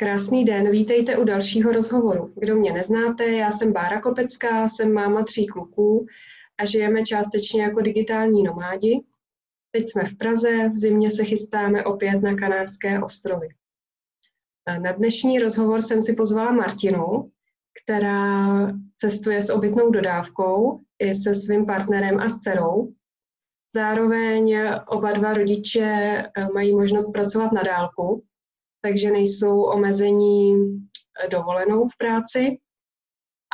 [0.00, 2.32] Krásný den, vítejte u dalšího rozhovoru.
[2.36, 6.06] Kdo mě neznáte, já jsem Bára Kopecká, jsem máma tří kluků
[6.58, 9.00] a žijeme částečně jako digitální nomádi.
[9.70, 13.48] Teď jsme v Praze, v zimě se chystáme opět na Kanárské ostrovy.
[14.82, 17.30] Na dnešní rozhovor jsem si pozvala Martinu,
[17.84, 22.92] která cestuje s obytnou dodávkou i se svým partnerem a s dcerou.
[23.74, 24.58] Zároveň
[24.88, 25.82] oba dva rodiče
[26.36, 28.24] eh, mají možnost pracovat na dálku,
[28.82, 30.54] takže nejsou omezení
[31.24, 32.58] eh, dovolenou v práci.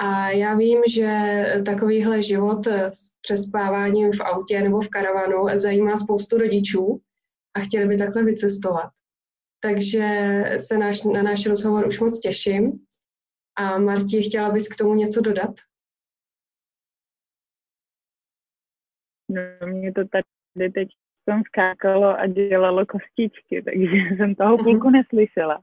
[0.01, 1.09] A já vím, že
[1.67, 7.01] takovýhle život eh, s přespáváním v autě nebo v karavanu zajímá spoustu rodičů
[7.57, 8.91] a chtěli by takhle vycestovat.
[9.61, 10.09] Takže
[10.57, 12.87] se náš, na náš rozhovor už moc těším.
[13.59, 15.51] A Marti, chtěla bys k tomu něco dodat?
[19.29, 20.01] No, mě to
[20.56, 20.89] tady teď
[21.27, 24.65] tam skákalo a dělalo kostičky, takže jsem toho mhm.
[24.65, 25.59] půlku neslyšela.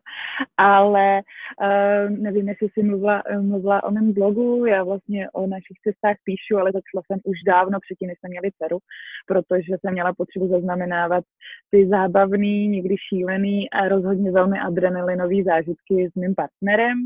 [0.58, 6.18] Ale uh, nevím, jestli jsi mluvila, mluvila o mém blogu, já vlastně o našich cestách
[6.24, 8.78] píšu, ale začala jsem už dávno předtím, než jsme měli dceru,
[9.28, 11.24] protože jsem měla potřebu zaznamenávat
[11.72, 16.98] ty zábavný, někdy šílený a rozhodně velmi adrenalinový zážitky s mým partnerem,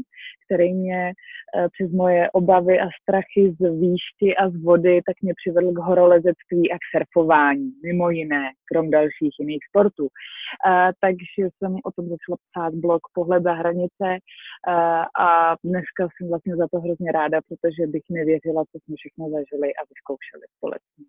[0.45, 5.33] který mě uh, přes moje obavy a strachy z výšky a z vody, tak mě
[5.33, 10.05] přivedl k horolezectví a k surfování, mimo jiné krom dalších jiných sportů.
[10.05, 16.29] Uh, takže jsem o tom začala psát blog Pohled za hranice uh, a dneska jsem
[16.29, 21.05] vlastně za to hrozně ráda, protože bych nevěřila, co jsme všechno zažili a vyzkoušeli společně.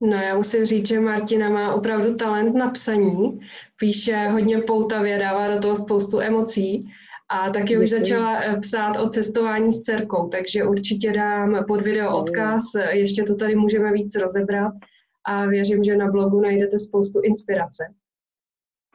[0.00, 3.40] No já musím říct, že Martina má opravdu talent na psaní,
[3.76, 6.90] píše hodně poutavě, dává do toho spoustu emocí
[7.28, 7.84] a taky Děkuji.
[7.84, 13.22] už začala eh, psát o cestování s dcerkou, takže určitě dám pod video odkaz, ještě
[13.22, 14.72] to tady můžeme víc rozebrat
[15.28, 17.84] a věřím, že na blogu najdete spoustu inspirace.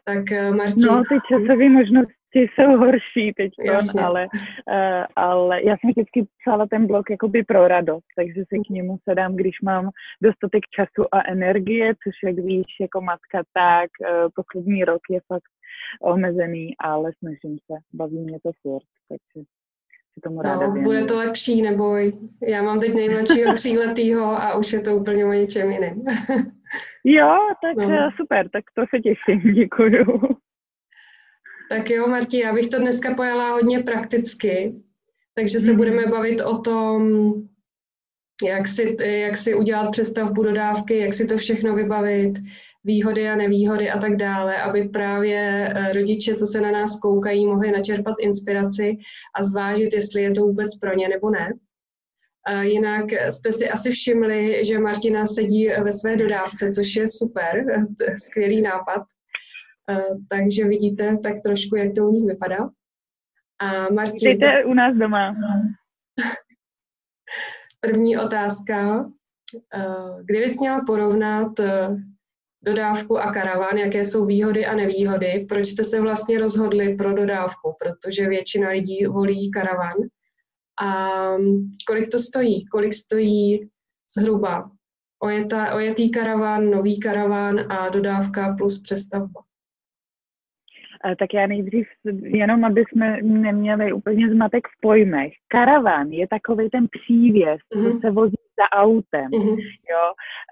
[0.06, 0.84] Tak eh, Martin.
[0.86, 3.52] No, ty časové možnosti jsou horší teď,
[4.02, 8.70] ale, uh, ale já jsem vždycky psala ten blog jakoby pro radost, takže se k
[8.70, 9.90] němu sedám, když mám
[10.22, 15.52] dostatek času a energie, což jak víš, jako matka, tak uh, poslední rok je fakt
[16.02, 19.46] omezený, ale snažím se, baví mě to furt, takže
[20.14, 21.96] si tomu ráda no, bude to lepší, nebo
[22.42, 26.04] já mám teď nejmladšího tříletýho a už je to úplně o něčem jiném.
[27.04, 27.94] jo, tak no.
[27.94, 30.22] Eh, super, tak to se těším, děkuju.
[31.70, 34.76] Tak jo, Marti, já bych to dneska pojala hodně prakticky,
[35.36, 35.78] takže se mm.
[35.78, 37.34] budeme bavit o tom,
[38.44, 42.34] jak si, jak si udělat přestavbu dodávky, jak si to všechno vybavit,
[42.84, 47.46] výhody a nevýhody a tak dále, aby právě eh, rodiče, co se na nás koukají,
[47.46, 48.98] mohli načerpat inspiraci
[49.36, 51.54] a zvážit, jestli je to vůbec pro ně nebo ne.
[52.62, 57.66] Jinak jste si asi všimli, že Martina sedí ve své dodávce, což je super,
[58.26, 59.04] skvělý nápad.
[59.90, 62.70] Eh, takže vidíte tak trošku, jak to u nich vypadá.
[63.60, 64.38] A Martin...
[64.38, 65.36] Jste u nás doma.
[67.80, 69.10] První otázka.
[69.76, 71.60] Eh, kdybys měla porovnat
[72.64, 77.76] dodávku a karavan, jaké jsou výhody a nevýhody, proč jste se vlastně rozhodli pro dodávku,
[77.80, 79.98] protože většina lidí volí karavan.
[80.84, 81.12] A
[81.88, 82.66] kolik to stojí?
[82.66, 83.70] Kolik stojí
[84.18, 84.72] zhruba
[85.24, 89.42] ojeta, ojetý karavan, nový karavan a dodávka plus přestavba?
[91.20, 91.88] tak já nejdřív,
[92.24, 95.34] jenom aby jsme neměli úplně zmatek v pojmech.
[95.48, 97.84] Karavan je takový ten přívěs, mm-hmm.
[97.84, 98.00] co mhm.
[98.02, 99.58] se vozí za autem, mm-hmm.
[99.92, 100.06] jo.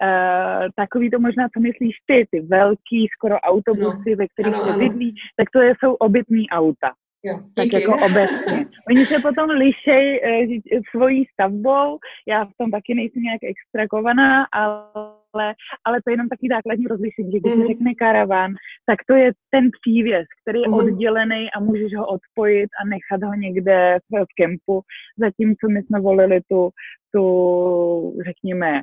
[0.04, 4.16] Uh, takový to možná, co myslíš ty, ty velký skoro autobusy, no.
[4.18, 6.92] ve kterých se bydlí, tak to je, jsou obytný auta.
[7.24, 8.66] Jo, tak jako obecně.
[8.90, 10.48] Oni se potom lišej e,
[10.92, 15.21] svojí stavbou, já v tom taky nejsem nějak extrakovaná, ale,
[15.86, 17.68] ale to je jenom takový základní rozlišení, že když mm.
[17.68, 18.52] řekne karavan,
[18.86, 20.74] tak to je ten přívěs, který je mm.
[20.74, 24.82] oddělený a můžeš ho odpojit a nechat ho někde v, v kempu,
[25.18, 26.70] zatímco my jsme volili tu,
[27.14, 27.24] tu
[28.26, 28.82] řekněme,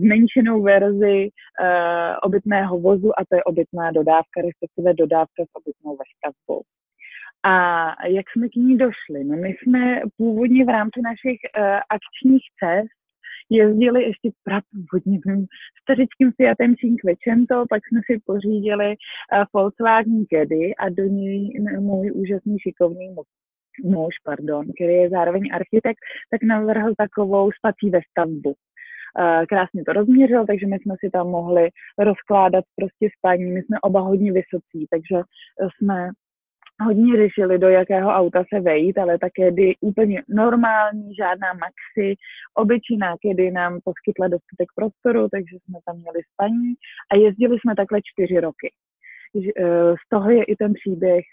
[0.00, 6.62] zmenšenou verzi uh, obytného vozu a to je obytná dodávka, respektive dodávka s obytnou vestavbou.
[7.44, 7.54] A
[8.06, 9.24] jak jsme k ní došli?
[9.24, 11.64] No my jsme původně v rámci našich uh,
[11.96, 13.01] akčních cest
[13.50, 15.18] jezdili ještě prapůvodně
[15.82, 22.56] stařičkým Fiatem Cinquecento, pak jsme si pořídili uh, Volkswagen Caddy a do něj můj úžasný
[22.58, 23.14] šikovný
[23.84, 25.98] muž, pardon, který je zároveň architekt,
[26.30, 28.54] tak navrhl takovou spací ve stavbu.
[29.18, 31.68] Uh, krásně to rozměřil, takže my jsme si tam mohli
[31.98, 33.44] rozkládat prostě spání.
[33.44, 35.22] My jsme oba hodně vysocí, takže
[35.76, 36.10] jsme
[36.80, 42.14] hodně řešili, do jakého auta se vejít, ale také kdy úplně normální, žádná maxi,
[42.54, 46.74] obyčejná kedy nám poskytla dostatek prostoru, takže jsme tam měli spaní
[47.12, 48.72] a jezdili jsme takhle čtyři roky.
[50.04, 51.24] z toho je i ten příběh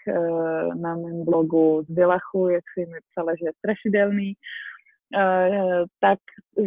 [0.80, 4.34] na mém blogu z Vilachu, jak si mi psala, že je strašidelný.
[5.18, 6.18] Eh, tak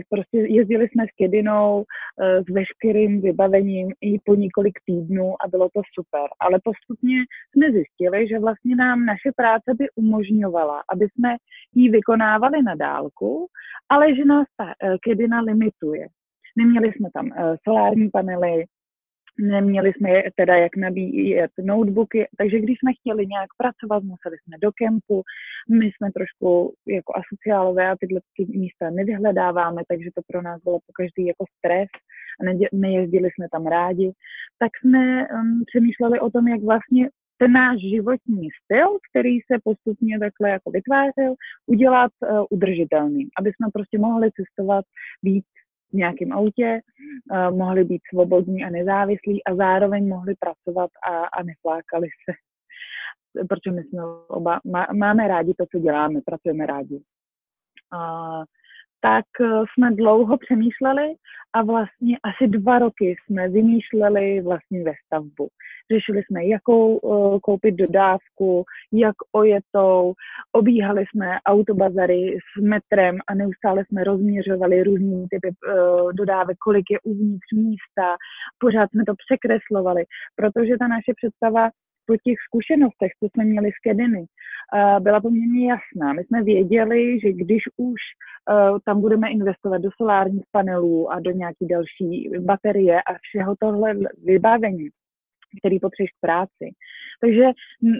[0.09, 1.83] prostě jezdili jsme s Kedinou
[2.21, 6.27] eh, s veškerým vybavením i po několik týdnů a bylo to super.
[6.39, 7.17] Ale postupně
[7.51, 11.35] jsme zjistili, že vlastně nám naše práce by umožňovala, aby jsme
[11.75, 13.47] ji vykonávali na dálku,
[13.89, 16.07] ale že nás ta eh, Kedina limituje.
[16.57, 17.29] Neměli jsme tam
[17.63, 18.63] solární panely,
[19.39, 24.71] neměli jsme teda jak nabíjet notebooky, takže když jsme chtěli nějak pracovat, museli jsme do
[24.71, 25.23] kempu,
[25.69, 30.91] my jsme trošku jako asociálové a tyhle místa nevyhledáváme, takže to pro nás bylo po
[30.93, 31.89] každý jako stres
[32.39, 34.11] a ne, nejezdili jsme tam rádi,
[34.59, 40.19] tak jsme um, přemýšleli o tom, jak vlastně ten náš životní styl, který se postupně
[40.19, 41.33] takhle jako vytvářel,
[41.67, 44.85] udělat uh, udržitelný, aby jsme prostě mohli cestovat
[45.23, 45.45] víc
[45.93, 46.79] v nějakém autě,
[47.31, 52.33] uh, mohli být svobodní a nezávislí a zároveň mohli pracovat a, a neflákali se.
[53.49, 56.95] Protože my jsme oba, má, máme rádi to, co děláme, pracujeme rádi.
[57.93, 58.43] Uh,
[59.03, 61.15] tak eh, jsme dlouho přemýšleli
[61.53, 65.47] a vlastně asi dva roky jsme vymýšleli vlastní vestavbu.
[65.91, 70.13] Řešili jsme, jakou uh, koupit dodávku, jak ojetou,
[70.51, 76.99] obíhali jsme autobazary s metrem a neustále jsme rozměřovali různý typy uh, dodávek, kolik je
[77.03, 78.15] uvnitř místa,
[78.59, 80.03] pořád jsme to překreslovali,
[80.35, 81.69] protože ta naše představa
[82.05, 84.25] po těch zkušenostech, co jsme měli s Kediny,
[84.99, 86.13] byla poměrně jasná.
[86.13, 87.99] My jsme věděli, že když už
[88.85, 93.93] tam budeme investovat do solárních panelů a do nějaké další baterie a všeho tohle
[94.25, 94.89] vybavení,
[95.59, 96.65] který potřebuješ k práci.
[97.21, 97.45] Takže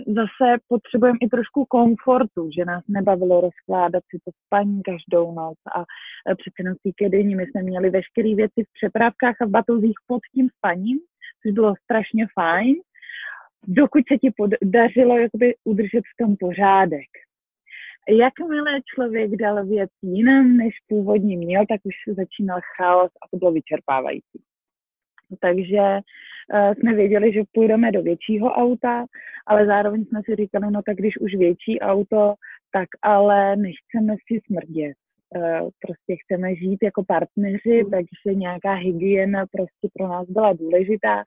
[0.08, 5.82] zase potřebujeme i trošku komfortu, že nás nebavilo rozkládat si to spaní každou noc a
[5.82, 10.22] e, přece jenom kedyní my jsme měli veškeré věci v přepravkách a v batozích pod
[10.36, 11.00] tím spaním,
[11.42, 12.76] což bylo strašně fajn,
[13.68, 17.10] dokud se ti podařilo jakoby udržet v tom pořádek.
[18.10, 23.52] Jakmile člověk dal věc jinam, než původně měl, tak už začínal chaos a to bylo
[23.52, 24.44] vyčerpávající.
[25.40, 26.00] Takže
[26.74, 29.06] jsme věděli, že půjdeme do většího auta,
[29.48, 32.34] ale zároveň jsme si říkali, no tak když už větší auto,
[32.72, 34.94] tak ale nechceme si smrdět.
[35.36, 41.24] Uh, prostě chceme žít jako partneři, takže nějaká hygiena prostě pro nás byla důležitá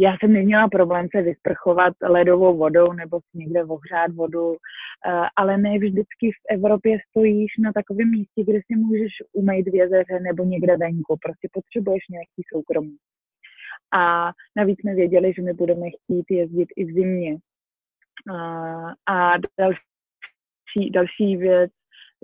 [0.00, 5.58] já jsem neměla problém se vysprchovat ledovou vodou nebo si někde ohřát vodu, eh, ale
[5.58, 10.44] ne vždycky v Evropě stojíš na takovém místě, kde si můžeš umýt v jezeře nebo
[10.44, 11.16] někde venku.
[11.22, 12.96] Prostě potřebuješ nějaký soukromí.
[13.94, 17.36] A navíc jsme věděli, že my budeme chtít jezdit i v zimě.
[19.06, 21.70] A, další, další věc,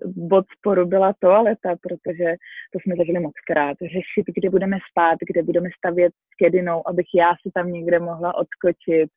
[0.06, 2.34] bod sporu byla toaleta, protože
[2.72, 3.76] to jsme zažili moc krát.
[3.80, 8.34] Řešit, kde budeme spát, kde budeme stavět s kedinou, abych já si tam někde mohla
[8.34, 9.10] odskočit.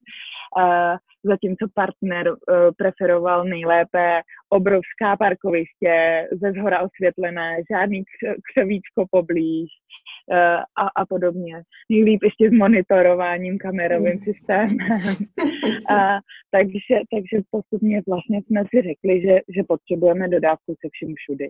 [0.58, 2.36] Uh, zatímco partner uh,
[2.78, 8.04] preferoval nejlépe obrovská parkoviště, ze zhora osvětlené, žádný
[8.52, 10.03] křovíčko poblíž, Eh,
[10.78, 11.64] a, a podobně.
[11.90, 14.24] Nejlíp ještě s monitorováním kamerovým mm.
[14.24, 14.78] systémem.
[15.90, 16.20] a,
[16.52, 21.50] takže, takže postupně vlastně jsme si řekli, že, že potřebujeme dodávku se vším všudy.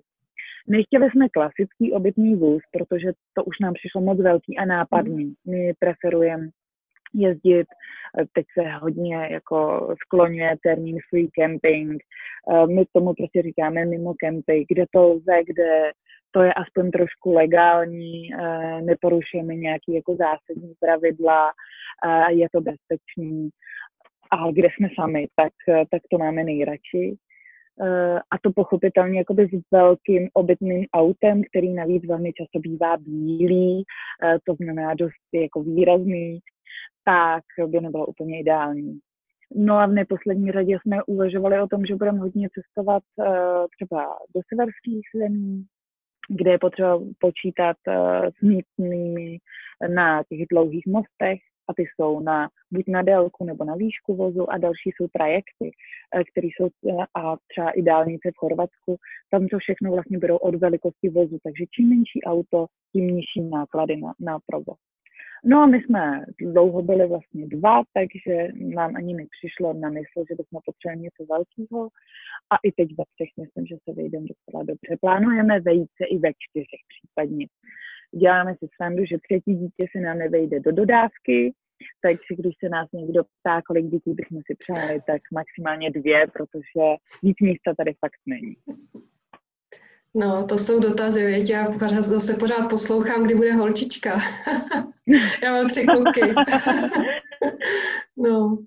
[0.68, 5.26] Nechtěli jsme klasický obytný vůz, protože to už nám přišlo moc velký a nápadný.
[5.26, 5.34] Mm.
[5.52, 6.50] My preferujeme
[7.14, 7.68] jezdit.
[8.20, 12.02] Eh, teď se hodně jako skloňuje termín free camping.
[12.52, 15.92] Eh, my tomu prostě říkáme mimo camping, kde to lze, kde
[16.34, 21.52] to je aspoň trošku legální, eh, neporušujeme nějaké jako zásadní pravidla,
[22.30, 23.50] je to bezpečný.
[24.32, 25.54] A kde jsme sami, tak,
[25.92, 27.16] tak to máme nejradši.
[28.32, 33.84] A to pochopitelně jakoby s velkým obytným autem, který navíc velmi často bývá bílý,
[34.44, 36.40] to znamená dost jako výrazný,
[37.06, 39.00] tak by nebylo úplně ideální.
[39.56, 43.04] No a v neposlední řadě jsme uvažovali o tom, že budeme hodně cestovat
[43.78, 45.66] třeba do severských zemí,
[46.30, 49.38] kde je potřeba počítat uh, s místními
[49.96, 54.52] na těch dlouhých mostech a ty jsou na, buď na délku nebo na výšku vozu
[54.52, 55.72] a další jsou trajekty,
[56.16, 56.70] uh, které jsou
[57.16, 58.98] a třeba i dálnice v Chorvatsku.
[59.32, 63.98] Tam to všechno vlastně berou od velikosti vozu, takže čím menší auto, tím nižší náklady
[63.98, 64.93] na, na provoz.
[65.46, 70.36] No a my jsme dlouho byli vlastně dva, takže nám ani nepřišlo na mysl, že
[70.36, 71.90] bychom potřebovali něco velkého.
[72.54, 74.98] A i teď ve třech myslím, že se vejdeme docela dobře.
[75.02, 77.48] Plánujeme vejít se i ve čtyřech případně.
[78.22, 81.54] Děláme si srandu, že třetí dítě se nám nevejde do dodávky,
[82.02, 86.84] takže když se nás někdo ptá, kolik dětí bychom si přáli, tak maximálně dvě, protože
[87.24, 88.56] víc místa tady fakt není.
[90.16, 91.50] No, to jsou dotazy, věď?
[91.50, 94.20] Já pořád, zase pořád poslouchám, kdy bude holčička.
[95.44, 96.22] Já mám tři kluky.
[98.18, 98.58] no,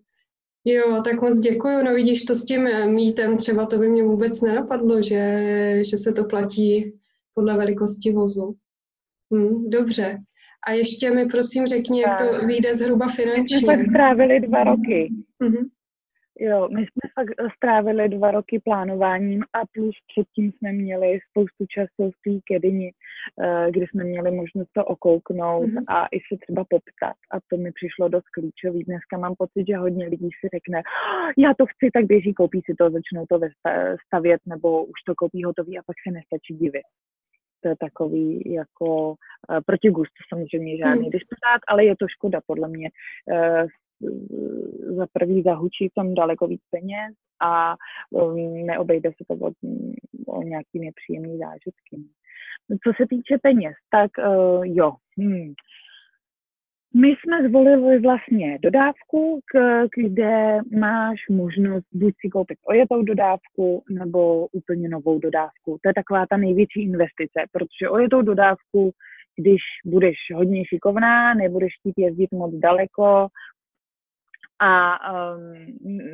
[0.65, 1.85] jo, tak moc děkuju.
[1.85, 5.43] No vidíš, to s tím mítem třeba to by mě vůbec nenapadlo, že,
[5.91, 6.93] že se to platí
[7.35, 8.55] podle velikosti vozu.
[9.35, 10.19] Hm, dobře.
[10.67, 13.57] A ještě mi prosím řekni, jak to vyjde zhruba finančně.
[13.57, 15.09] My jsme tak strávili dva roky.
[15.43, 15.65] Mm-hmm.
[16.39, 22.11] Jo, my jsme fakt strávili dva roky plánováním a plus předtím jsme měli spoustu času
[22.11, 22.93] v té kedini,
[23.43, 25.85] eh, kdy jsme měli možnost to okouknout mm-hmm.
[25.89, 27.17] a i se třeba poptat.
[27.31, 28.85] A to mi přišlo dost klíčový.
[28.85, 32.61] Dneska mám pocit, že hodně lidí si řekne, oh, já to chci, tak běží, koupí
[32.65, 33.41] si to, začnou to
[34.07, 36.87] stavět nebo už to koupí hotový a pak se nestačí divit
[37.67, 39.15] to je takový jako uh,
[39.67, 41.11] proti gustu samozřejmě žádný hmm.
[41.11, 42.89] disputát, ale je to škoda podle mě.
[43.33, 43.67] Uh,
[44.97, 47.75] za prvý zahučí v tom daleko víc peněz a
[48.11, 49.51] um, neobejde se to o,
[50.27, 51.97] o nějaký nepříjemný zážitky.
[52.85, 55.53] Co se týče peněz, tak uh, jo, hmm.
[56.95, 64.47] My jsme zvolili vlastně dodávku, k, kde máš možnost buď si koupit ojetou dodávku nebo
[64.47, 65.79] úplně novou dodávku.
[65.83, 68.93] To je taková ta největší investice, protože ojetou dodávku,
[69.37, 73.29] když budeš hodně šikovná, nebudeš chtít jezdit moc daleko
[74.61, 75.67] a um,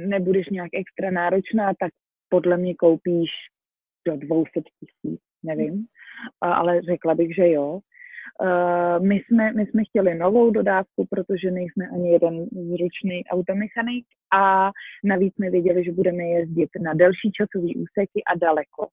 [0.09, 1.91] nebudeš nějak extra náročná, tak
[2.29, 3.31] podle mě koupíš
[4.07, 5.87] do 200 tisíc, nevím,
[6.41, 7.81] ale řekla bych, že jo.
[8.41, 14.71] Uh, my, jsme, my jsme chtěli novou dodávku, protože nejsme ani jeden zručný automechanik a
[15.05, 18.89] navíc jsme věděli, že budeme jezdit na delší časový úseky a daleko.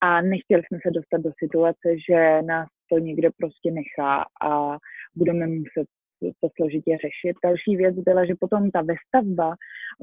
[0.00, 4.78] A nechtěli jsme se dostat do situace, že nás to někde prostě nechá a
[5.14, 5.86] budeme muset
[6.20, 7.36] to složitě řešit.
[7.44, 9.54] Další věc byla, že potom ta vestavba,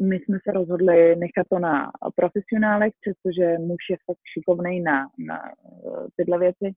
[0.01, 5.39] my jsme se rozhodli nechat to na profesionálech, přestože muž je fakt šikovnej na, na
[5.45, 6.71] eh, tyhle věci,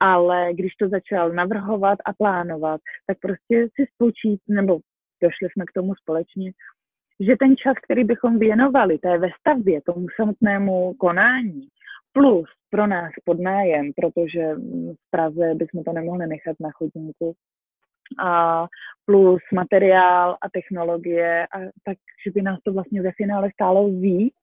[0.00, 4.78] ale když to začal navrhovat a plánovat, tak prostě si spočít, nebo
[5.22, 6.52] došli jsme k tomu společně,
[7.20, 11.68] že ten čas, který bychom věnovali té vestavbě, tomu samotnému konání,
[12.12, 14.54] plus pro nás podnájem, protože
[14.94, 17.34] v Praze bychom to nemohli nechat na chodníku,
[18.18, 18.66] a
[19.04, 24.34] plus materiál a technologie, a takže by nás to vlastně ve finále stálo víc,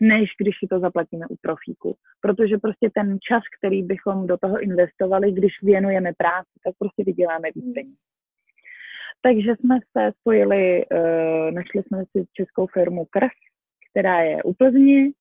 [0.00, 1.96] než když si to zaplatíme u profíku.
[2.20, 7.48] Protože prostě ten čas, který bychom do toho investovali, když věnujeme práci, tak prostě vyděláme
[7.54, 7.74] víc hmm.
[7.74, 7.96] peněz.
[9.22, 13.32] Takže jsme se spojili, uh, našli jsme si českou firmu Kres,
[13.90, 15.12] která je u Plzni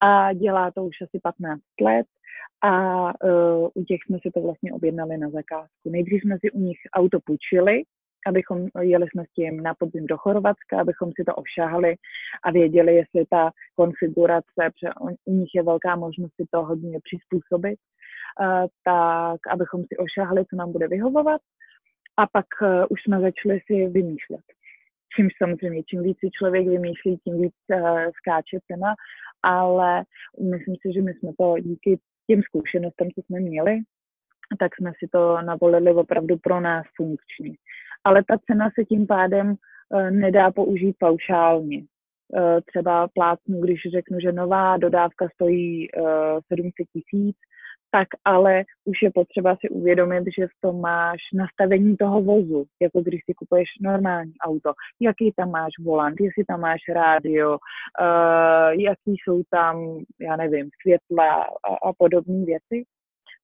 [0.00, 2.06] a dělá to už asi 15 let
[2.62, 5.90] a uh, u těch jsme si to vlastně objednali na zakázku.
[5.90, 7.82] Nejdřív jsme si u nich auto půjčili,
[8.26, 11.94] abychom jeli jsme s tím na podzim do Chorvatska, abychom si to ošahali
[12.42, 14.90] a věděli, jestli ta konfigurace, protože
[15.24, 17.78] u nich je velká možnost si to hodně přizpůsobit,
[18.40, 21.40] uh, tak abychom si ošahali, co nám bude vyhovovat.
[22.16, 24.44] A pak uh, už jsme začali si vymýšlet.
[25.16, 28.94] Čímž samozřejmě, čím víc si člověk vymýšlí, tím víc uh, skáče cena,
[29.42, 30.04] ale
[30.52, 33.78] myslím si, že my jsme to díky těm zkušenostem, co jsme měli,
[34.58, 37.54] tak jsme si to navolili opravdu pro nás funkční.
[38.04, 41.78] Ale ta cena se tím pádem uh, nedá použít paušálně.
[42.28, 47.36] Uh, třeba plácnu, když řeknu, že nová dodávka stojí uh, eh, 700 tisíc,
[47.96, 53.00] tak ale už je potřeba si uvědomit, že v tom máš nastavení toho vozu, jako
[53.00, 59.14] když si kupuješ normální auto, jaký tam máš volant, jestli tam máš rádio, uh, jaký
[59.16, 62.84] jsou tam, já nevím, světla a, a podobné věci.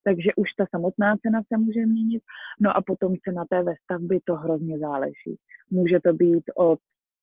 [0.03, 2.23] Takže už ta samotná cena se může měnit.
[2.59, 5.35] No a potom cena té vestavby to hrozně záleží.
[5.71, 6.79] Může to být od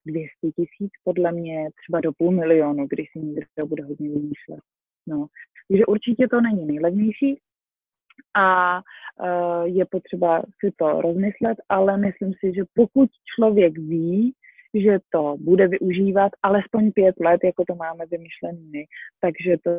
[0.07, 4.61] 200 tisíc, podle mě třeba do půl milionu, když si někdo bude hodně vymýšlet.
[5.07, 5.27] No.
[5.71, 7.41] Takže určitě to není nejlevnější
[8.35, 14.35] a uh, je potřeba si to rozmyslet, ale myslím si, že pokud člověk ví,
[14.75, 18.85] že to bude využívat alespoň pět let, jako to máme vymyšlený my,
[19.21, 19.71] takže to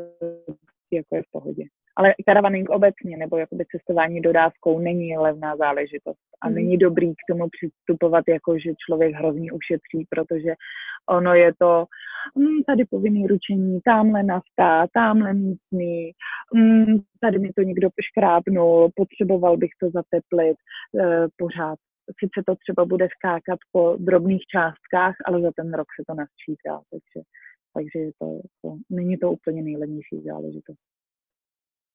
[0.91, 1.63] jako je v pohodě.
[1.95, 6.55] Ale karavaning obecně, nebo jakoby cestování dodávkou není levná záležitost a mm.
[6.55, 10.53] není dobrý k tomu přistupovat jako, že člověk hrozně ušetří, protože
[11.09, 11.85] ono je to
[12.35, 16.11] mm, tady povinný ručení, tamhle nafta, tamhle místní,
[16.53, 21.79] mm, tady mi to někdo škrábnul, potřeboval bych to zateplit e, pořád.
[22.19, 26.81] Sice to třeba bude skákat po drobných částkách, ale za ten rok se to nasčítá,
[26.91, 27.25] takže,
[27.73, 30.79] takže je to, to, není to úplně nejlevnější záležitost.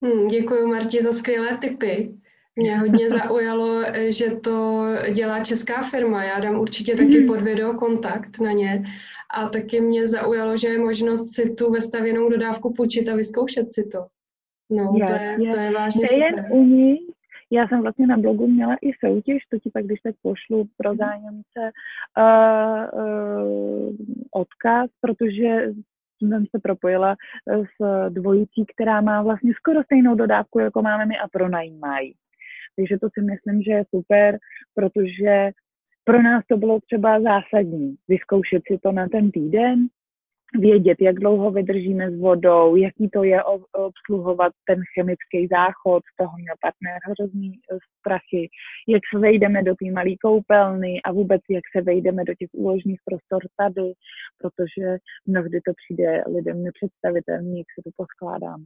[0.04, 2.14] Hmm, děkuji Marti za skvělé tipy.
[2.56, 6.25] Mě hodně zaujalo, že to dělá česká firma.
[6.25, 8.78] Já dám určitě taky pod video kontakt na ně.
[9.34, 13.88] A taky mě zaujalo, že je možnost si tu vestavěnou dodávku půjčit a vyzkoušet si
[13.92, 14.06] to.
[14.70, 15.50] No, je, to, je, je.
[15.50, 16.25] to je vážně je super.
[16.25, 17.00] Jen u nich,
[17.50, 20.90] já jsem vlastně na blogu měla i soutěž, to ti pak když tak pošlu pro
[20.90, 20.98] mhm.
[20.98, 21.72] zájemce
[22.18, 23.94] uh, uh,
[24.30, 25.72] odkaz, protože
[26.18, 31.28] jsem se propojila s dvojicí, která má vlastně skoro stejnou dodávku, jako máme my a
[31.28, 32.14] pronajímají.
[32.76, 34.38] Takže to si myslím, že je super,
[34.75, 35.50] protože
[36.04, 39.88] pro nás to bylo třeba zásadní vyzkoušet si to na ten týden,
[40.54, 43.38] vědět, jak dlouho vydržíme s vodou, jaký to je
[43.73, 48.49] obsluhovat ten chemický záchod, toho měl partner hrozný eh, strachy,
[48.88, 53.00] jak se vejdeme do té malé koupelny a vůbec jak se vejdeme do těch úložních
[53.04, 53.92] prostor tady,
[54.38, 58.64] protože mnohdy to přijde lidem nepředstavitelně, jak se to poskládáme.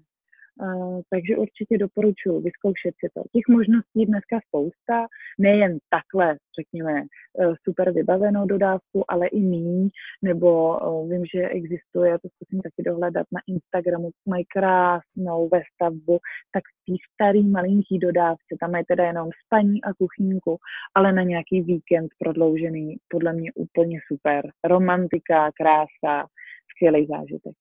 [1.11, 3.23] Takže určitě doporučuji vyzkoušet si to.
[3.33, 5.07] Těch možností dneska spousta,
[5.39, 9.89] nejen takhle, řekněme, uh, super vybavenou dodávku, ale i míň,
[10.23, 16.19] nebo uh, vím, že existuje, to zkusím taky dohledat na Instagramu, mají krásnou vestavbu,
[16.53, 20.57] tak v té starý malinký dodávce, tam mají teda jenom spaní a kuchynku,
[20.95, 24.51] ale na nějaký víkend prodloužený, podle mě úplně super.
[24.65, 26.27] Romantika, krása,
[26.71, 27.55] skvělý zážitek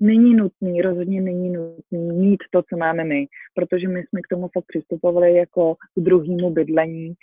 [0.00, 4.48] není nutný, rozhodně není nutný mít to, co máme my, protože my jsme k tomu
[4.48, 7.14] fakt přistupovali jako k druhému bydlení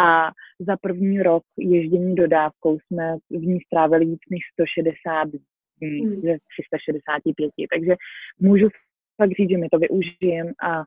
[0.00, 5.28] a za první rok ježdění dodávkou jsme v ní strávili víc než 160
[5.82, 6.20] dní hmm.
[6.20, 7.96] ze 365, takže
[8.40, 8.68] můžu
[9.16, 10.82] fakt říct, že my to využijeme a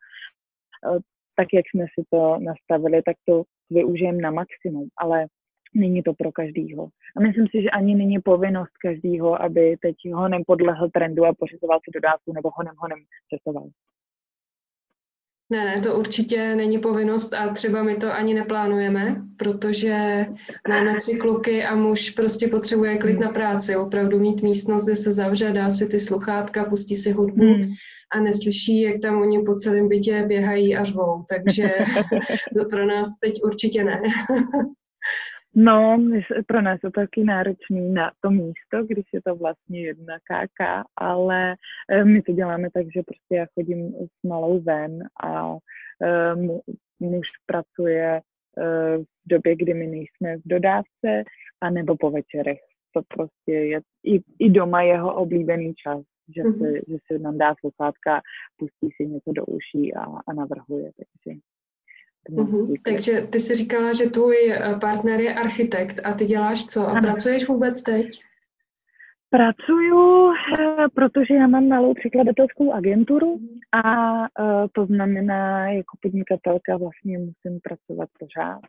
[1.35, 5.25] tak, jak jsme si to nastavili, tak to využijeme na maximum, ale
[5.75, 6.88] není to pro každýho.
[7.18, 11.80] A myslím si, že ani není povinnost každýho, aby teď honem podlehl trendu a pořizoval
[11.84, 13.00] si dodávku nebo honem honem
[13.30, 13.70] cestoval.
[15.50, 20.25] Ne, ne, to určitě není povinnost a třeba my to ani neplánujeme, protože
[20.70, 25.12] máme tři kluky a muž prostě potřebuje klid na práci, opravdu mít místnost, kde se
[25.12, 27.72] zavře, dá si ty sluchátka, pustí si hudbu hmm.
[28.12, 31.70] a neslyší, jak tam oni po celém bytě běhají a řvou, takže
[32.58, 34.01] to pro nás teď určitě ne.
[35.55, 35.98] No,
[36.48, 40.86] pro nás je to taky náročný na to místo, když je to vlastně jedna KK,
[40.98, 41.55] ale
[41.89, 45.58] eh, my to děláme tak, že prostě já chodím s malou ven a
[46.04, 46.36] eh,
[46.99, 48.21] muž pracuje
[48.58, 51.23] eh, v době, kdy my nejsme v dodávce,
[51.62, 52.60] a nebo po večerech.
[52.93, 56.01] To prostě je i, i doma jeho oblíbený čas,
[56.36, 56.60] že, mm-hmm.
[56.60, 58.21] se, že se nám dá sluchátka,
[58.58, 60.91] pustí si něco do uší a, a navrhuje.
[60.97, 61.39] Takže
[62.29, 62.75] Mm-hmm.
[62.83, 66.88] Takže ty jsi říkala, že tvůj eh, partner je architekt a ty děláš co?
[66.88, 67.01] A ano.
[67.01, 68.05] pracuješ vůbec teď?
[69.29, 73.39] Pracuju, eh, protože já mám malou překladatelskou agenturu
[73.71, 78.62] a eh, to znamená, jako podnikatelka vlastně musím pracovat pořád.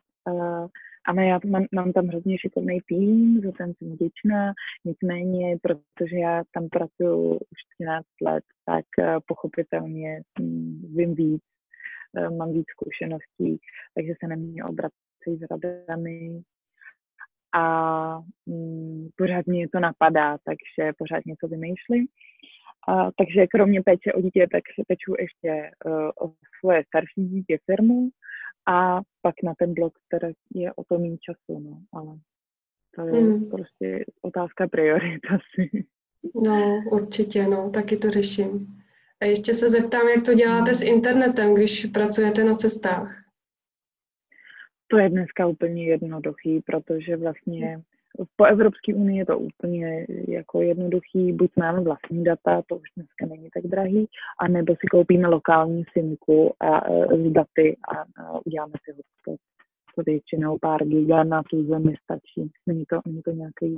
[1.07, 4.53] A já mám, mám tam hrozně šikovný tým, za ten jsem vděčná,
[4.85, 8.85] nicméně, protože já tam pracuji už 13 let, tak
[9.27, 10.21] pochopitelně
[10.95, 11.41] vím víc
[12.29, 13.59] mám víc zkušeností,
[13.95, 16.43] takže se na mě obrací s radami
[17.55, 22.07] a mm, pořád mě to napadá, takže pořád něco vymýšlím.
[22.87, 27.57] A, takže kromě péče o dítě, tak se peču ještě uh, o svoje starší dítě
[27.65, 28.09] firmu
[28.67, 32.17] a pak na ten blog, který je o to méně času, no, ale
[32.95, 33.49] to je mm.
[33.49, 35.85] prostě otázka priorit asi.
[36.45, 38.81] No, určitě, no, taky to řeším.
[39.25, 43.23] A ještě se zeptám, jak to děláte s internetem, když pracujete na cestách?
[44.87, 47.81] To je dneska úplně jednoduchý, protože vlastně
[48.35, 53.25] po Evropské unii je to úplně jako jednoduchý, buď máme vlastní data, to už dneska
[53.25, 54.07] není tak drahý,
[54.39, 59.39] anebo si koupíme lokální simku a, e, z daty a, a uděláme si hotspot.
[59.95, 62.51] To většinou pár giga na tu zemi stačí.
[62.65, 63.75] Není to, není to nějaký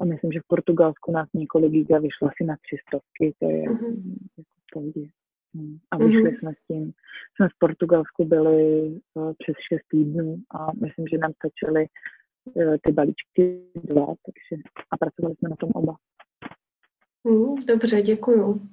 [0.00, 3.62] a myslím, že v Portugalsku nás několik giga vyšlo asi na tři stovky, to je
[3.62, 4.14] mm-hmm.
[4.38, 5.08] jako pohodě.
[5.54, 5.78] Hmm.
[5.90, 6.38] A vyšli mm-hmm.
[6.38, 6.92] jsme s tím.
[7.36, 11.86] Jsme v Portugalsku byli uh, přes 6 týdnů a myslím, že nám stačily
[12.54, 15.94] uh, ty balíčky dva, takže a pracovali jsme na tom oba.
[17.24, 18.68] Mm, dobře, děkuju.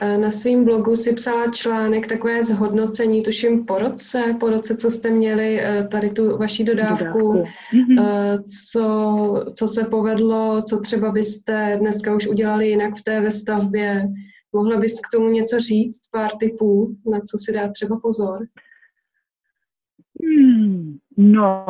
[0.00, 5.10] Na svém blogu si psala článek, takové zhodnocení, tuším po roce, po roce, co jste
[5.10, 7.44] měli eh, tady tu vaši dodávku, dodávku.
[7.72, 8.42] Mm-hmm.
[8.72, 14.08] co, co se povedlo, co třeba byste dneska už udělali jinak v té ve stavbě,
[14.56, 18.38] Mohla bys k tomu něco říct, pár typů, na co si dát třeba pozor?
[20.22, 21.66] Hmm, no,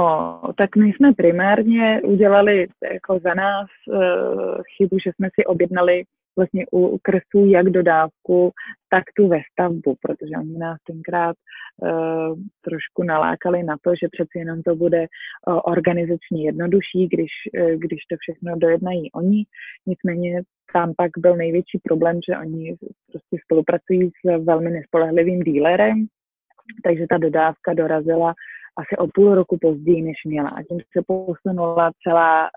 [0.57, 6.05] tak my jsme primárně udělali jako za nás uh, chybu, že jsme si objednali
[6.37, 8.53] vlastně u kresů jak dodávku,
[8.96, 12.35] tak tu vestavbu, protože oni nás tenkrát uh,
[12.66, 18.00] trošku nalákali na to, že přeci jenom to bude uh, organizačně jednodušší, když, uh, když
[18.11, 19.44] to všechno dojednají oni.
[19.87, 22.76] Nicméně tam pak byl největší problém, že oni
[23.12, 26.06] prostě spolupracují s velmi nespolehlivým dílerem,
[26.85, 28.35] takže ta dodávka dorazila
[28.78, 30.48] asi o půl roku později, než měla.
[30.48, 32.48] A tím se posunula celá,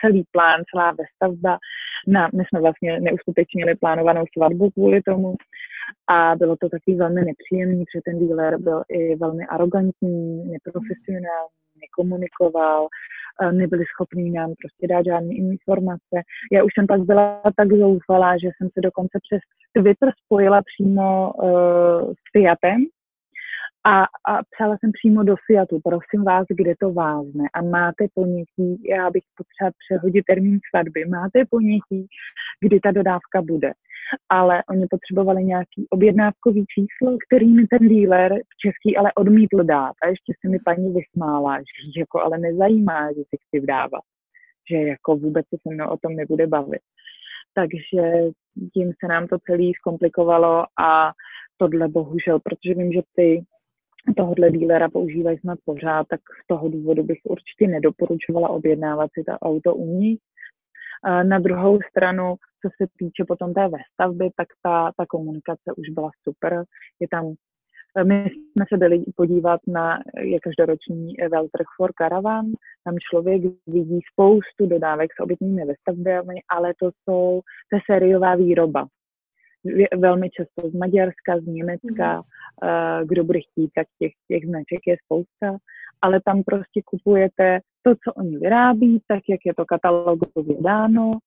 [0.00, 1.58] celý plán, celá vestavba.
[2.06, 5.34] Na, my jsme vlastně neuskutečnili plánovanou svatbu kvůli tomu
[6.08, 12.88] a bylo to taky velmi nepříjemný, protože ten dealer byl i velmi arrogantní, neprofesionální, nekomunikoval,
[13.52, 16.16] nebyli schopní nám prostě dát žádné informace.
[16.52, 19.40] Já už jsem pak byla tak zoufalá, že jsem se dokonce přes
[19.72, 22.84] Twitter spojila přímo uh, s Fiatem,
[23.86, 28.82] a, a psala jsem přímo do Fiatu, prosím vás, kde to vázne a máte ponětí,
[28.90, 32.06] já bych potřeba přehodit termín svatby, máte ponětí,
[32.60, 33.72] kdy ta dodávka bude.
[34.28, 39.94] Ale oni potřebovali nějaký objednávkový číslo, který mi ten dealer v český ale odmítl dát.
[40.02, 44.02] A ještě se mi paní vysmála, že jako ale nezajímá, že si chci vdávat.
[44.70, 46.82] Že jako vůbec se se mnou o tom nebude bavit.
[47.54, 48.02] Takže
[48.74, 51.12] tím se nám to celý zkomplikovalo a
[51.56, 53.44] tohle bohužel, protože vím, že ty
[54.16, 59.32] tohohle dílera používají snad pořád, tak z toho důvodu bych určitě nedoporučovala objednávat si to
[59.32, 60.18] auto u ní.
[61.22, 66.10] Na druhou stranu, co se týče potom té vestavby, tak ta, ta komunikace už byla
[66.22, 66.64] super.
[67.00, 67.34] Je tam,
[68.04, 72.46] my jsme se byli podívat na je každoroční Veltrh for Caravan.
[72.84, 77.40] Tam člověk vidí spoustu dodávek s obytnými vestavbami, ale to jsou,
[77.72, 78.86] je sériová výroba
[79.96, 82.22] velmi často z Maďarska, z Německa, mm.
[83.06, 85.58] kdo bude chtít, tak těch, těch značek je spousta,
[86.02, 91.18] ale tam prostě kupujete to, co oni vyrábí, tak jak je to katalogově dáno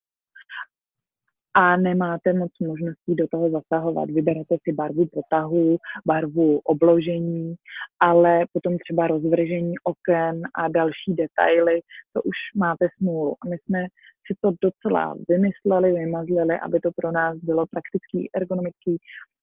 [1.59, 4.09] a nemáte moc možností do toho zasahovat.
[4.09, 7.55] Vyberete si barvu potahu, barvu obložení,
[7.99, 11.81] ale potom třeba rozvržení oken a další detaily,
[12.13, 13.35] to už máte smůlu.
[13.41, 13.79] A my jsme
[14.27, 18.97] si to docela vymysleli, vymazlili, aby to pro nás bylo praktický, ergonomický,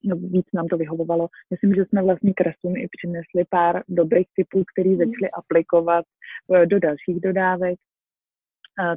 [0.04, 1.28] no, víc nám to vyhovovalo.
[1.50, 4.98] Myslím, že jsme vlastně krasům i přinesli pár dobrých typů, který mhm.
[4.98, 6.04] začali aplikovat
[6.54, 7.78] eh, do dalších dodávek.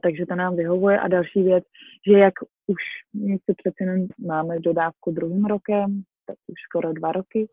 [0.03, 0.99] Takže to nám vyhovuje.
[0.99, 1.63] A další věc,
[2.07, 2.33] že jak
[2.67, 2.81] už
[3.15, 7.47] si přece jenom máme dodávku druhým rokem, tak už skoro dva roky,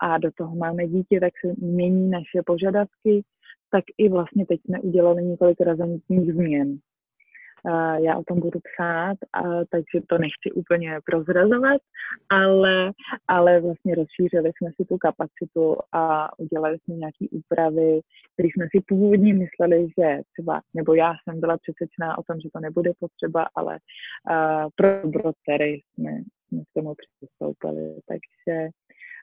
[0.00, 3.24] a do toho máme dítě, tak se mění naše požadavky,
[3.70, 6.78] tak i vlastně teď jsme udělali několik razantních změn
[8.02, 11.80] já o tom budu psát, a, takže to nechci úplně prozrazovat,
[12.28, 12.92] ale,
[13.28, 18.00] ale vlastně rozšířili jsme si tu kapacitu a udělali jsme nějaké úpravy,
[18.32, 22.48] které jsme si původně mysleli, že třeba, nebo já jsem byla přesvědčená o tom, že
[22.54, 23.78] to nebude potřeba, ale
[24.30, 26.10] uh, pro brocery jsme,
[26.48, 28.68] jsme k tomu přistoupili, takže,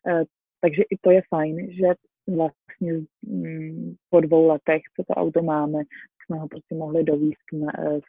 [0.07, 0.23] uh,
[0.61, 1.87] takže i to je fajn, že
[2.35, 5.79] vlastně mm, po dvou letech, co to auto máme,
[6.27, 7.55] jsme ho prostě mohli dovíst k,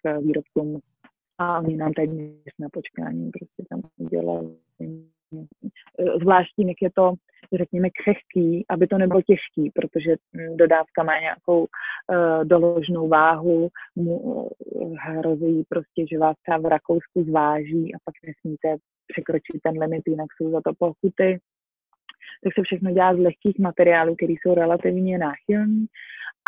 [0.07, 0.81] eh, výrobcům
[1.39, 2.11] a oni nám teď
[2.59, 4.57] na počkání prostě tam udělali.
[6.21, 7.13] Zvláštní, jak je to,
[7.59, 14.19] řekněme, křehký, aby to nebylo těžký, protože hm, dodávka má nějakou uh, doložnou váhu, mu
[14.19, 18.77] uh, hrozí prostě, že vás třeba v Rakousku zváží a pak nesmíte
[19.13, 21.39] překročit ten limit, jinak jsou za to pokuty.
[22.45, 25.87] Tak se všechno dělá z lehkých materiálů, které jsou relativně náchylní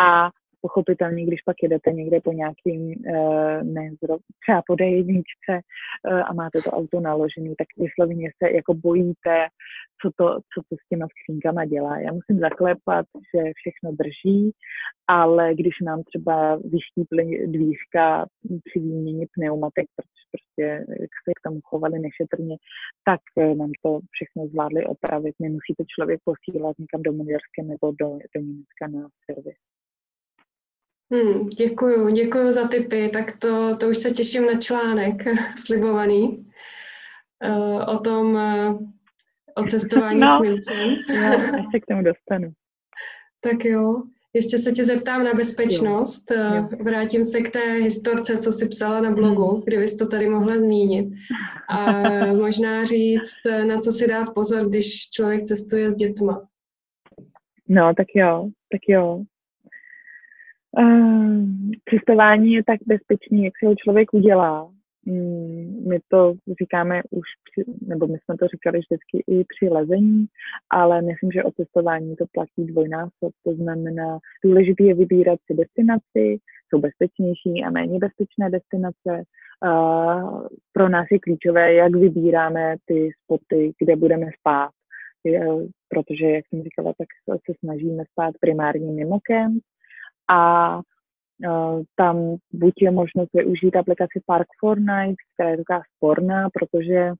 [0.00, 0.30] a
[0.60, 3.90] pochopitelně, když pak jedete někde po nějakým, eh, ne,
[4.42, 5.60] třeba po D1 eh,
[6.22, 9.46] a máte to auto naložené, tak vysloveně se jako bojíte,
[10.02, 11.98] co to, co to s těma skřínkama dělá.
[11.98, 14.52] Já musím zaklepat, že všechno drží,
[15.06, 18.26] ale když nám třeba vyštíply dvířka
[18.64, 22.56] při výměně pneumatik, protože prostě jak se k tomu chovali nešetrně,
[23.04, 25.34] tak eh, nám to všechno zvládli opravit.
[25.40, 29.58] Nemusíte člověk posílat někam do Maďarska nebo do, do Německa na servis.
[31.12, 35.24] Hmm, děkuju, děkuju za tipy, tak to, to už se těším na článek
[35.66, 36.46] slibovaný
[37.44, 38.78] uh, o tom, uh,
[39.54, 40.96] o cestování no, s Milčem.
[41.14, 42.52] Já se k tomu dostanu.
[43.40, 46.30] Tak jo, ještě se tě zeptám na bezpečnost.
[46.30, 46.54] Jo.
[46.54, 46.68] Jo.
[46.84, 49.62] Vrátím se k té historce, co jsi psala na blogu, hmm.
[49.66, 51.14] kdybys to tady mohla zmínit.
[51.68, 52.02] A
[52.34, 56.48] možná říct, na co si dát pozor, když člověk cestuje s dětma.
[57.68, 59.22] No, tak jo, tak jo.
[60.78, 61.44] Uh,
[61.90, 64.70] cestování je tak bezpečný, jak si ho člověk udělá.
[65.06, 70.26] Mm, my to říkáme už, při, nebo my jsme to říkali vždycky i při lezení,
[70.70, 73.32] ale myslím, že o cestování to platí dvojnásob.
[73.44, 79.22] To znamená, důležité je vybírat si destinaci, jsou bezpečnější a méně bezpečné destinace.
[79.64, 84.70] Uh, pro nás je klíčové, jak vybíráme ty spoty, kde budeme spát.
[85.88, 87.08] Protože, jak jsem říkala, tak
[87.46, 89.62] se snažíme spát primárně mimo kemp,
[90.30, 96.48] a uh, tam buď je možnost využít aplikaci Park for Night, která je taková sporná,
[96.52, 97.12] protože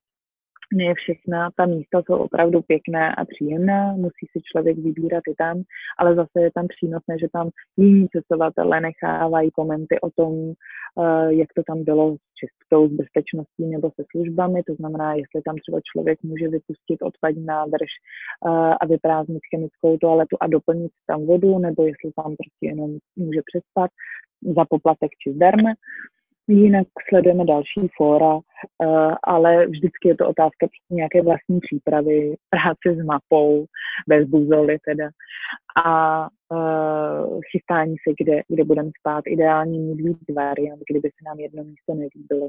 [0.74, 5.62] ne všechna ta místa jsou opravdu pěkná a příjemná, musí si člověk vybírat i tam,
[5.98, 11.48] ale zase je tam přínosné, že tam jiní cestovatelé nechávají komenty o tom, eh, jak
[11.56, 15.78] to tam bylo s čistou, s bezpečností nebo se službami, to znamená, jestli tam třeba
[15.92, 17.90] člověk může vypustit odpadní nádrž
[18.46, 23.40] eh, a vyprázdnit chemickou toaletu a doplnit tam vodu, nebo jestli tam prostě jenom může
[23.50, 23.90] přespat
[24.56, 25.70] za poplatek či zdarma.
[26.50, 33.04] Jinak sledujeme další fóra, eh, ale vždycky je to otázka nějaké vlastní přípravy, práce s
[33.04, 33.64] mapou,
[34.08, 35.08] bez buzoly teda
[35.84, 36.20] a
[36.52, 39.22] uh, chystání se, kde, kde budeme spát.
[39.26, 42.48] Ideální mít víc variant, kdyby se nám jedno místo nelíbilo.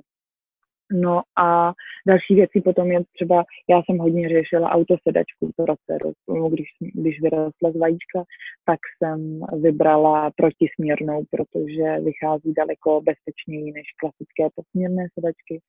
[0.93, 1.73] No a
[2.07, 6.13] další věci potom je třeba, já jsem hodně řešila autosedačku pro dceru.
[6.49, 8.23] Když, když vyrostla z vajíčka,
[8.65, 15.61] tak jsem vybrala protisměrnou, protože vychází daleko bezpečněji než klasické posměrné sedačky.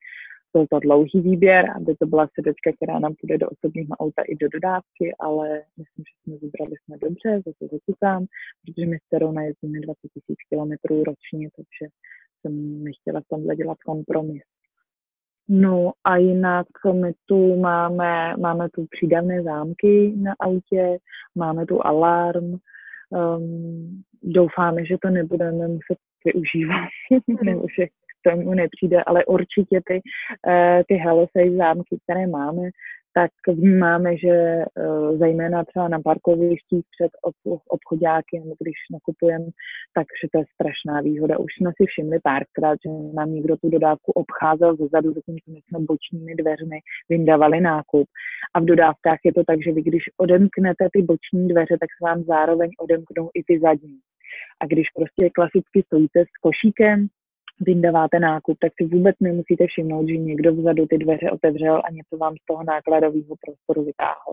[0.55, 4.35] Byl to dlouhý výběr, aby to byla sedačka, která nám půjde do osobního auta i
[4.37, 8.27] do dodávky, ale myslím, že jsme vybrali jsme dobře, zase zakutám,
[8.61, 11.93] protože my s dcerou najezdíme 20 000 kilometrů ročně, takže
[12.41, 14.43] jsem nechtěla v tomhle dělat kompromis.
[15.49, 20.99] No a jinak my tu máme, máme tu přídavné zámky na autě,
[21.35, 22.57] máme tu alarm,
[23.11, 26.89] um, doufáme, že to nebudeme muset využívat,
[27.45, 30.01] nebo že k tomu nepřijde, ale určitě ty,
[30.47, 32.63] uh, ty Helosej zámky, které máme,
[33.15, 34.67] tak vnímáme, že eh,
[35.17, 37.13] zejména třeba na parkovištích před
[37.69, 39.47] obchodáky, nebo když nakupujeme,
[39.95, 41.39] takže to je strašná výhoda.
[41.39, 45.79] Už jsme si všimli párkrát, že nám někdo tu dodávku obcházel zezadu, zatímco my jsme
[45.91, 48.09] bočními dveřmi vyndavali nákup.
[48.55, 52.05] A v dodávkách je to tak, že vy když odemknete ty boční dveře, tak se
[52.09, 53.99] vám zároveň odemknou i ty zadní.
[54.61, 57.09] A když prostě klasicky stojíte s košíkem,
[57.67, 62.17] vyndáváte nákup, tak si vůbec nemusíte všimnout, že někdo vzadu ty dveře otevřel a něco
[62.17, 64.33] vám z toho nákladového prostoru vytáhl.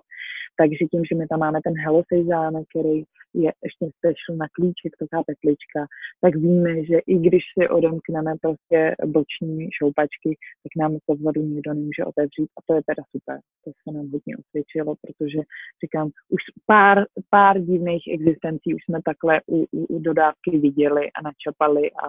[0.59, 4.91] Takže tím, že my tam máme ten Helosej zámek, který je ještě special na klíček,
[4.99, 5.81] taková petlička,
[6.21, 10.29] tak víme, že i když si odemkneme prostě boční šoupačky,
[10.63, 13.37] tak nám to vzadu nikdo nemůže otevřít a to je teda super.
[13.63, 15.39] To se nám hodně osvědčilo, protože
[15.83, 16.97] říkám, už pár,
[17.29, 22.07] pár divných existencí už jsme takhle u, u, u dodávky viděli a načapali a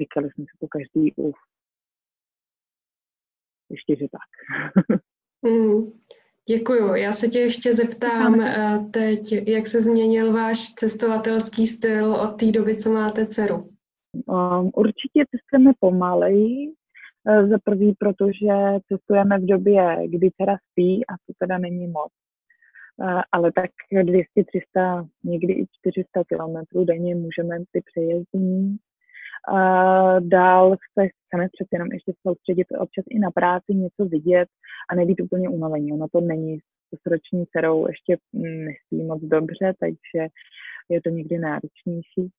[0.00, 1.36] říkali jsme si to každý uf.
[3.70, 4.30] Ještě, že tak.
[5.42, 5.92] mm,
[6.48, 6.94] děkuju.
[6.94, 12.46] Já se tě ještě zeptám eh, teď, jak se změnil váš cestovatelský styl od té
[12.46, 13.70] doby, co máte dceru?
[14.26, 16.72] Um, určitě cestujeme pomaleji,
[17.28, 18.54] eh, za prvý, protože
[18.88, 22.12] cestujeme v době, kdy dcera spí a to teda není moc.
[23.02, 23.70] Uh, ale tak
[24.02, 28.80] 200, 300, někdy i 400 kilometrů denně můžeme ty přejezdy mít.
[29.48, 34.48] Uh, dál se chceme přece jenom ještě soustředit občas i na práci, něco vidět
[34.90, 35.92] a nebýt úplně unavení.
[35.92, 36.58] Ono to není
[37.02, 40.28] s roční dcerou ještě mm, nespí moc dobře, takže
[40.88, 42.32] je to někdy náročnější.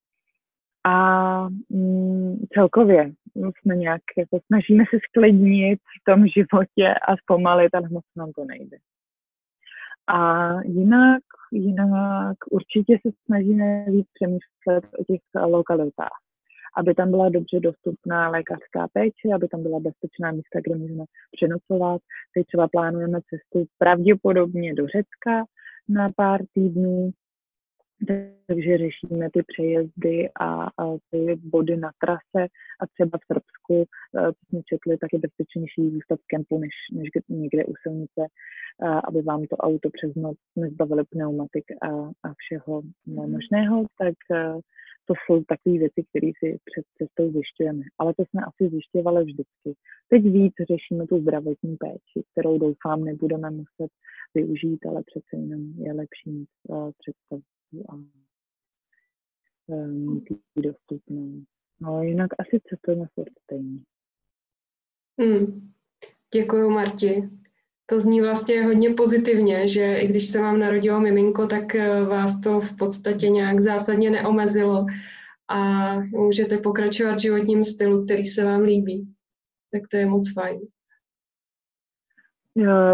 [0.84, 7.90] A mm, celkově jsme nějak, jako snažíme se sklednit v tom životě a zpomalit, ale
[7.90, 8.78] moc nám to nejde.
[10.08, 16.31] A jinak, jinak určitě se snažíme víc přemýšlet o těch lokalitách
[16.78, 22.02] aby tam byla dobře dostupná lékařská péče, aby tam byla bezpečná místa, kde můžeme přenocovat.
[22.34, 25.46] Teď třeba plánujeme cestu pravděpodobně do Řecka
[25.90, 27.12] na pár týdnů,
[28.48, 32.48] takže řešíme ty přejezdy a, a ty body na trase
[32.82, 33.86] a třeba v Srbsku,
[34.18, 38.22] eh, co jsme četli, tak je bezpečnější zůstat v kempu, než, než někde u silnice,
[39.08, 41.88] aby vám to auto přes noc nezbavili pneumatik a,
[42.24, 44.54] a všeho možného, tak eh,
[45.06, 47.84] to jsou takové věci, které si před cestou zjišťujeme.
[48.00, 49.70] Ale to jsme asi zjišťovali vždycky.
[50.08, 53.92] Teď víc řešíme tu zdravotní péči, kterou doufám nebudeme muset
[54.36, 56.92] využít, ale přece jenom je lepší mít uh,
[57.72, 57.96] představu a
[59.68, 60.24] uh, mít
[60.56, 61.44] dostupnou.
[61.80, 63.80] No jinak asi cestujeme furt stejně.
[65.20, 65.72] Hmm.
[66.34, 67.30] Děkuji, Marti.
[67.86, 72.42] To zní vlastně hodně pozitivně, že i když se vám narodilo miminko, tak eh, vás
[72.42, 74.86] to v podstatě nějak zásadně neomezilo
[75.48, 79.14] a můžete pokračovat v životním stylu, který se vám líbí.
[79.72, 80.60] Tak to je moc fajn.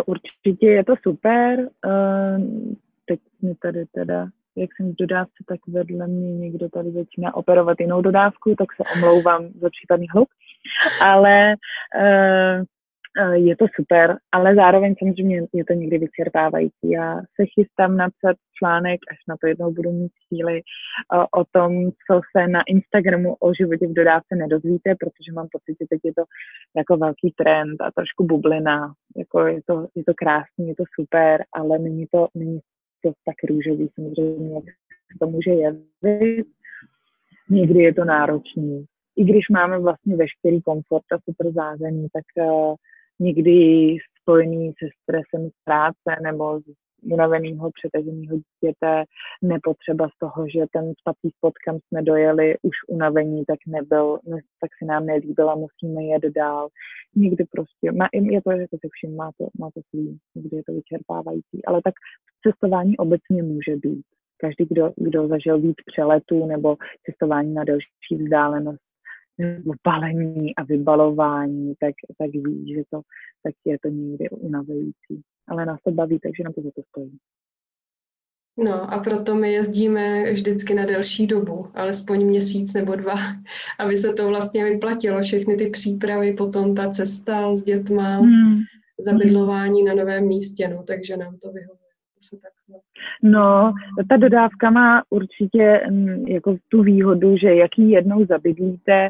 [0.05, 1.69] Určitě je to super.
[1.85, 2.37] Eh,
[3.05, 7.79] teď mi tady teda, jak jsem v dodávce, tak vedle mě někdo tady začíná operovat
[7.79, 10.29] jinou dodávku, tak se omlouvám za případný hluk.
[11.01, 11.55] Ale
[11.99, 12.63] eh,
[13.19, 16.89] Eh, je to super, ale zároveň samozřejmě je to někdy vyčerpávající.
[16.89, 21.91] Já se chystám napsat článek, až na to jednou budu mít chvíli, eh, o tom,
[21.91, 26.13] co se na Instagramu o životě v dodávce nedozvíte, protože mám pocit, že teď je
[26.13, 26.23] to
[26.75, 28.93] jako velký trend a trošku bublina.
[29.17, 32.59] Jako je to, je to krásný, je to super, ale není to, není
[33.03, 36.47] to tak růžový samozřejmě, jak se to může jevit.
[37.49, 38.85] Někdy je to náročný.
[39.17, 42.75] I když máme vlastně veškerý komfort a super zázemí, tak uh,
[43.19, 49.03] někdy spojený se stresem z práce nebo z unaveného, přetaženého dítěte,
[49.41, 54.37] nepotřeba z toho, že ten spací spot, kam jsme dojeli, už unavení, tak nebyl, ne,
[54.61, 56.67] tak se nám nelíbil a musíme jet dál.
[57.15, 60.57] Někdy prostě, má, je to, že to si všim, má to, má to svý, někdy
[60.57, 61.93] je to vyčerpávající, ale tak
[62.47, 64.05] cestování obecně může být.
[64.39, 68.81] Každý, kdo, kdo zažil víc přeletů nebo cestování na delší vzdálenost,
[69.37, 73.01] nebo balení a vybalování, tak, tak ví, že to,
[73.43, 77.17] tak je to někdy unavující ale nás to baví, takže nám to za to stojí.
[78.59, 83.13] No a proto my jezdíme vždycky na delší dobu, alespoň měsíc nebo dva,
[83.79, 88.57] aby se to vlastně vyplatilo, všechny ty přípravy, potom ta cesta s dětma, hmm.
[88.99, 91.77] zabydlování na novém místě, no, takže nám to vyhovuje.
[93.23, 93.73] No,
[94.09, 99.09] ta dodávka má určitě mm, jako tu výhodu, že jaký jednou zabydlíte,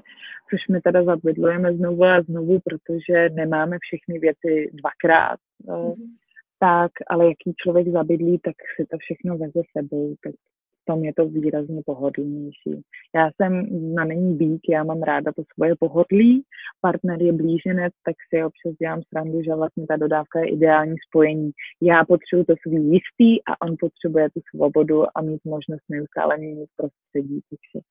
[0.50, 5.40] což my teda zabydlujeme znovu a znovu, protože nemáme všechny věci dvakrát.
[5.68, 6.18] Mm-hmm
[6.60, 10.34] tak, ale jaký člověk zabydlí, tak si to všechno veze sebou, tak
[10.82, 12.82] v tom je to výrazně pohodlnější.
[13.16, 16.44] Já jsem znamení býk, já mám ráda to svoje pohodlí,
[16.82, 21.52] partner je blíženec, tak si občas dělám srandu, že vlastně ta dodávka je ideální spojení.
[21.82, 26.70] Já potřebuji to svý jistý a on potřebuje tu svobodu a mít možnost neustále měnit
[26.76, 27.86] prostředí, takže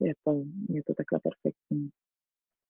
[0.00, 1.88] je to, je to takhle perfektní.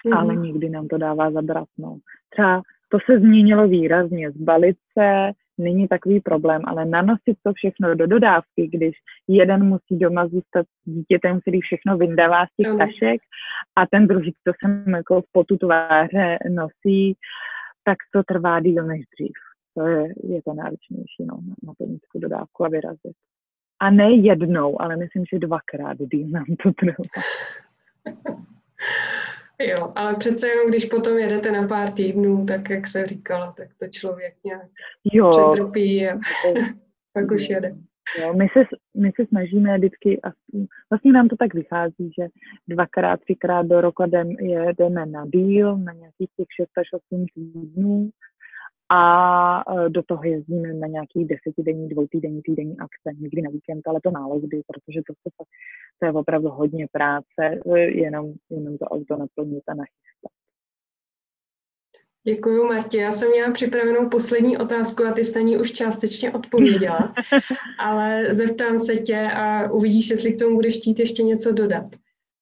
[0.07, 0.13] Mm.
[0.13, 1.69] Ale někdy nám to dává zabrat.
[1.79, 1.99] No.
[2.31, 4.31] Třeba to se změnilo výrazně.
[4.31, 8.97] Zbalit se není takový problém, ale nanosit to všechno do dodávky, když
[9.29, 13.21] jeden musí doma zůstat s dítětem, který všechno vyndává z těch tašek
[13.77, 17.17] a ten druhý to sem jako v potu tváře nosí,
[17.85, 19.33] tak to trvá díl než dřív.
[19.75, 23.17] To je, je to náročnější, no, na tu dodávku a vyrazit.
[23.81, 27.05] A ne jednou, ale myslím, že dvakrát díl nám to trvá.
[29.61, 33.69] Jo, ale přece jenom, když potom jedete na pár týdnů, tak jak se říkala, tak
[33.79, 34.67] to člověk nějak
[35.13, 35.31] jo.
[35.31, 36.19] přetrpí a
[37.13, 37.75] pak už jede.
[38.21, 38.61] Jo, my, se,
[38.97, 40.29] my se snažíme vždycky, a
[40.91, 42.29] vlastně nám to tak vychází, že
[42.69, 44.03] dvakrát, třikrát do roku
[44.41, 48.11] jedeme na díl, na nějakých těch 6 až 8 týdnů
[48.89, 54.01] a e, do toho jezdíme na nějaký desetidenní, dvoutýdenní, týdenní akce, někdy na víkend, ale
[54.05, 55.45] to málo kdy, protože to, to,
[55.99, 60.33] to je opravdu hodně práce, e, jenom, jenom to auto naplnit a nachystat.
[62.25, 62.99] Děkuji, Martě.
[62.99, 67.15] Já jsem měla připravenou poslední otázku a ty jsi na ní už částečně odpověděla,
[67.79, 71.87] ale zeptám se tě a uvidíš, jestli k tomu budeš chtít ještě něco dodat.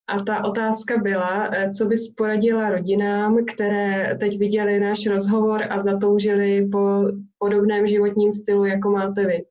[0.09, 5.79] A ta otázka byla, eh, co bys poradila rodinám, které teď viděli náš rozhovor a
[5.79, 7.05] zatoužili po
[7.39, 9.45] podobném životním stylu, jako máte vy.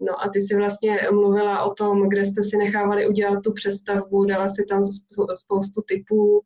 [0.00, 4.24] No a ty si vlastně mluvila o tom, kde jste si nechávali udělat tu přestavbu,
[4.24, 4.82] dala si tam
[5.34, 6.42] spoustu typů,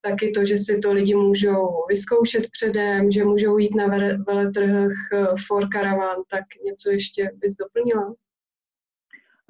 [0.00, 3.86] taky to, že si to lidi můžou vyzkoušet předem, že můžou jít na
[4.26, 8.14] veletrh eh, for caravan, tak něco ještě bys doplnila?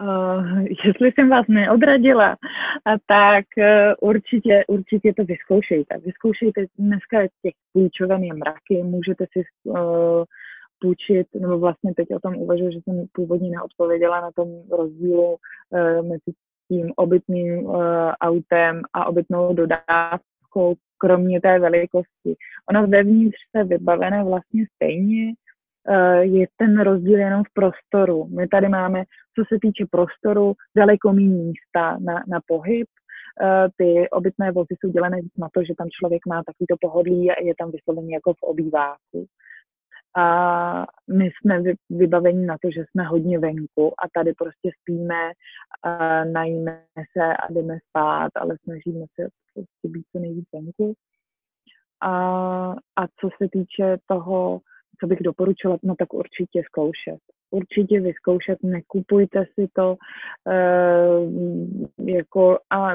[0.03, 2.37] Uh, jestli jsem vás neodradila,
[3.07, 5.99] tak uh, určitě, určitě to vyzkoušejte.
[5.99, 10.25] Vyzkoušejte, dneska těch půjčoven je mraky, můžete si uh,
[10.81, 15.37] půjčit, nebo vlastně teď o tom uvažuji, že jsem původně neodpověděla na tom rozdílu
[16.03, 16.33] mezi
[16.69, 17.69] tím obytným
[18.21, 22.35] autem a obytnou dodávkou, kromě té velikosti.
[22.71, 25.33] Ono vevnitř se vybavené vlastně stejně,
[26.21, 28.27] je ten rozdíl jenom v prostoru.
[28.27, 32.89] My tady máme, co se týče prostoru, daleko méně místa na, na pohyb.
[33.43, 37.43] Eh, ty obytné vozy jsou dělené na to, že tam člověk má takovýto pohodlí a
[37.43, 39.27] je tam vyslovený jako v obýváku.
[40.17, 45.33] A my jsme vybaveni na to, že jsme hodně venku a tady prostě spíme,
[46.33, 50.95] najíme se a jdeme spát, ale snažíme se prostě být co nejvíc venku.
[52.01, 52.13] A,
[52.73, 54.61] a co se týče toho,
[55.01, 57.19] co bych doporučila, no tak určitě zkoušet.
[57.51, 59.97] Určitě vyzkoušet, nekupujte si to
[60.49, 60.57] e,
[62.13, 62.93] jako a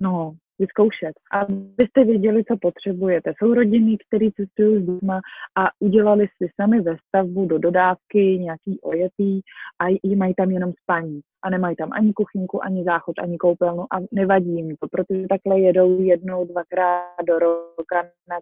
[0.00, 3.32] no, vyzkoušet, abyste věděli, co potřebujete.
[3.38, 5.20] Jsou rodiny, které cestují s dětma
[5.56, 9.40] a udělali si sami ve stavbu do dodávky nějaký ojetý
[9.80, 11.20] a mají tam jenom spaní.
[11.42, 15.60] A nemají tam ani kuchynku, ani záchod, ani koupelnu a nevadí jim to, protože takhle
[15.60, 18.38] jedou jednou, dvakrát do roka na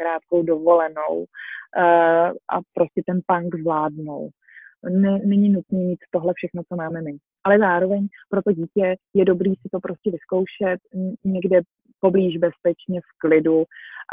[0.00, 4.28] krátkou dovolenou uh, a prostě ten punk zvládnou.
[4.90, 7.16] ne, není nutné mít tohle všechno, co máme my.
[7.44, 10.80] Ale zároveň pro to dítě je dobrý si to prostě vyzkoušet
[11.24, 11.60] někde
[12.00, 13.64] poblíž bezpečně v klidu,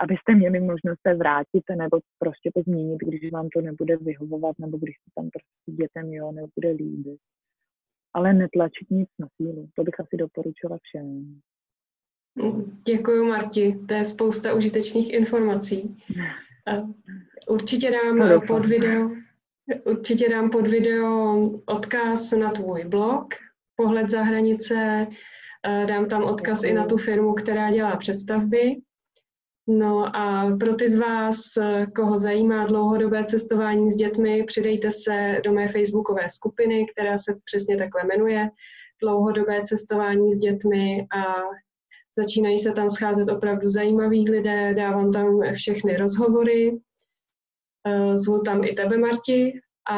[0.03, 4.77] abyste měli možnost se vrátit nebo prostě to změnit, když vám to nebude vyhovovat nebo
[4.77, 7.19] když se tam prostě dětem jo, nebude líbit.
[8.13, 9.69] Ale netlačit nic na sílu.
[9.75, 11.39] To bych asi doporučila všem.
[12.83, 13.79] Děkuji, Marti.
[13.87, 15.97] To je spousta užitečných informací.
[17.49, 19.11] Určitě dám no, pod video,
[19.83, 23.27] určitě dám pod video odkaz na tvůj blog,
[23.75, 25.07] pohled za hranice,
[25.87, 28.75] dám tam odkaz i na tu firmu, která dělá přestavby.
[29.67, 31.41] No a pro ty z vás,
[31.95, 37.77] koho zajímá dlouhodobé cestování s dětmi, přidejte se do mé facebookové skupiny, která se přesně
[37.77, 38.49] takhle jmenuje
[39.01, 41.23] Dlouhodobé cestování s dětmi a
[42.17, 46.81] Začínají se tam scházet opravdu zajímaví lidé, dávám tam všechny rozhovory,
[47.87, 49.59] eh, zvu tam i tebe, Marti,
[49.91, 49.97] a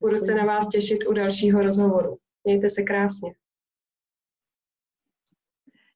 [0.00, 2.18] budu se na vás těšit u dalšího rozhovoru.
[2.44, 3.34] Mějte se krásně.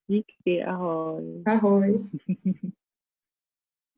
[0.06, 1.42] Díky, ahoj.
[1.46, 2.10] Ahoj.